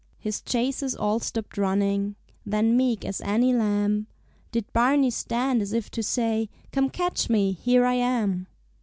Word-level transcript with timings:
His 0.17 0.41
chasers 0.41 0.95
all 0.95 1.19
stopped 1.19 1.59
running; 1.59 2.15
Then 2.43 2.75
meek 2.75 3.05
as 3.05 3.21
any 3.21 3.53
lamb 3.53 4.07
Did 4.51 4.65
Barney 4.73 5.11
stand, 5.11 5.61
as 5.61 5.73
if 5.73 5.91
to 5.91 6.01
say, 6.01 6.49
"Come 6.71 6.89
catch 6.89 7.29
me! 7.29 7.51
Here 7.51 7.85
I 7.85 7.93
am." 7.93 8.47